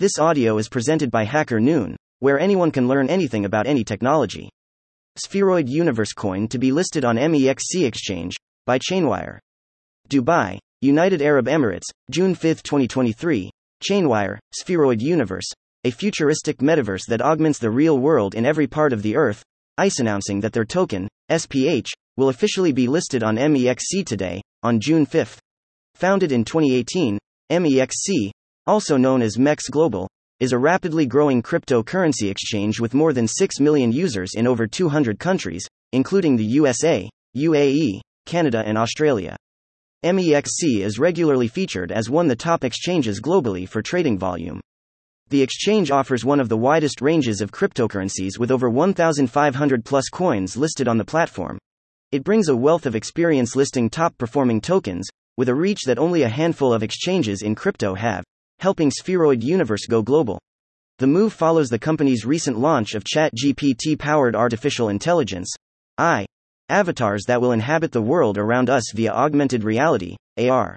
[0.00, 4.48] This audio is presented by Hacker Noon, where anyone can learn anything about any technology.
[5.16, 8.34] Spheroid Universe coin to be listed on MEXC exchange
[8.64, 9.38] by Chainwire.
[10.08, 13.50] Dubai, United Arab Emirates, June 5, 2023.
[13.84, 15.52] Chainwire, Spheroid Universe,
[15.84, 19.42] a futuristic metaverse that augments the real world in every part of the earth.
[19.76, 25.04] ICE announcing that their token, SPH, will officially be listed on MEXC today, on June
[25.04, 25.38] 5.
[25.96, 27.18] Founded in 2018,
[27.52, 28.30] MEXC,
[28.66, 30.08] also known as MEX Global,
[30.40, 35.18] is a rapidly growing cryptocurrency exchange with more than 6 million users in over 200
[35.18, 39.36] countries, including the USA, UAE, Canada, and Australia.
[40.04, 44.60] MEXC is regularly featured as one of the top exchanges globally for trading volume.
[45.28, 50.56] The exchange offers one of the widest ranges of cryptocurrencies with over 1,500 plus coins
[50.56, 51.58] listed on the platform.
[52.12, 56.22] It brings a wealth of experience listing top performing tokens, with a reach that only
[56.22, 58.24] a handful of exchanges in crypto have,
[58.60, 60.38] helping Spheroid Universe go global.
[60.98, 65.50] The move follows the company's recent launch of ChatGPT powered artificial intelligence,
[65.98, 66.26] AI,
[66.68, 70.76] avatars that will inhabit the world around us via augmented reality, AR.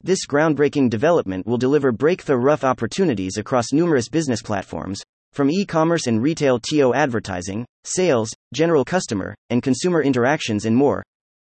[0.00, 5.00] This groundbreaking development will deliver breakthrough rough opportunities across numerous business platforms,
[5.32, 11.02] from e commerce and retail TO advertising, sales, general customer, and consumer interactions, and more.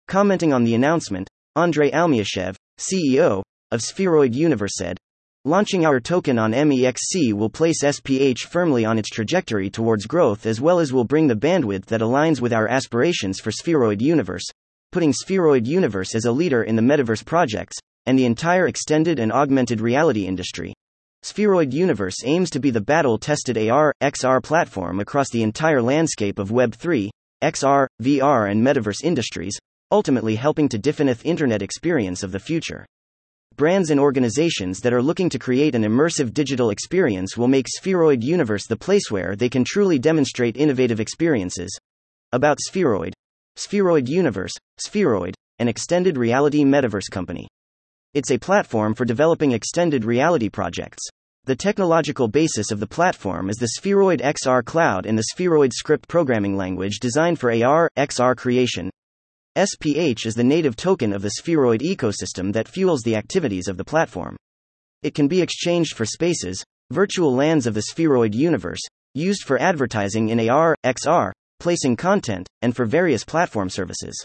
[0.10, 3.42] Commenting on the announcement, Andrei Almiashev, CEO
[3.72, 4.98] of Spheroid Universe, said,
[5.44, 10.62] Launching our token on MEXC will place SPH firmly on its trajectory towards growth as
[10.62, 14.44] well as will bring the bandwidth that aligns with our aspirations for Spheroid Universe,
[14.92, 17.76] putting Spheroid Universe as a leader in the metaverse projects
[18.06, 20.76] and the entire extended and augmented reality industry.
[21.24, 26.38] Spheroid Universe aims to be the battle tested AR, XR platform across the entire landscape
[26.38, 27.10] of Web3,
[27.42, 29.58] XR, VR, and metaverse industries,
[29.92, 32.86] ultimately helping to define the internet experience of the future.
[33.58, 38.24] Brands and organizations that are looking to create an immersive digital experience will make Spheroid
[38.24, 41.78] Universe the place where they can truly demonstrate innovative experiences.
[42.32, 43.14] About Spheroid
[43.58, 47.48] Spheroid Universe, Spheroid, an extended reality metaverse company.
[48.14, 51.04] It's a platform for developing extended reality projects.
[51.46, 56.08] The technological basis of the platform is the Spheroid XR Cloud and the Spheroid script
[56.08, 58.90] programming language designed for AR, XR creation.
[59.58, 63.84] SPH is the native token of the Spheroid ecosystem that fuels the activities of the
[63.84, 64.38] platform.
[65.04, 68.80] It can be exchanged for spaces, virtual lands of the Spheroid universe,
[69.14, 74.16] used for advertising in AR, XR, placing content, and for various platform services.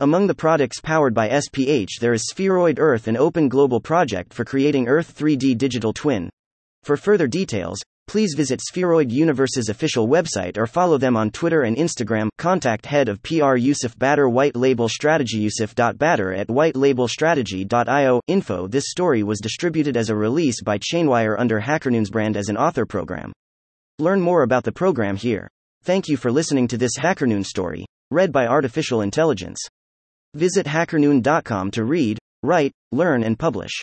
[0.00, 4.44] Among the products powered by SPH, there is Spheroid Earth, an open global project for
[4.44, 6.28] creating Earth 3D digital twin.
[6.82, 11.76] For further details, please visit Spheroid Universe's official website or follow them on Twitter and
[11.76, 12.28] Instagram.
[12.38, 18.20] Contact head of PR Yusuf Batter White Label Strategy Yusuf.batter at whitelabelstrategy.io.
[18.26, 22.56] Info This story was distributed as a release by Chainwire under HackerNoon's brand as an
[22.56, 23.32] author program.
[24.00, 25.48] Learn more about the program here.
[25.84, 29.60] Thank you for listening to this HackerNoon story, read by Artificial Intelligence.
[30.34, 33.80] Visit hackernoon.com to read, write, learn, and publish.